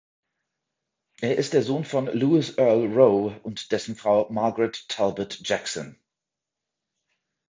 [1.21, 5.95] Er ist der Sohn von "Louis Earle Rowe" und dessen Frau "Margaret Talbot Jackson".